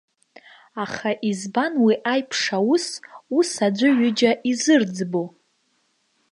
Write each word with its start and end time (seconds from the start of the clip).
Аха 0.83 1.11
избан 1.29 1.73
уи 1.83 1.95
аиԥш 2.11 2.41
аус, 2.57 2.85
ус 3.37 3.51
аӡәы-ҩыџьа 3.65 4.31
изырӡбо? 4.51 5.23